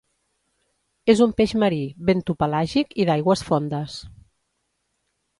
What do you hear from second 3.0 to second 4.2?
i d'aigües fondes.